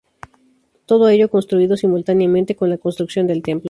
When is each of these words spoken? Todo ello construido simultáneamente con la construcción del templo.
Todo 0.89 1.09
ello 1.09 1.29
construido 1.29 1.77
simultáneamente 1.77 2.55
con 2.55 2.71
la 2.71 2.79
construcción 2.79 3.27
del 3.27 3.43
templo. 3.43 3.59